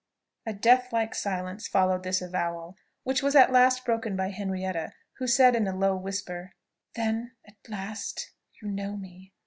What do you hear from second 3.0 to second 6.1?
which was at last broken by Henrietta, who said in a low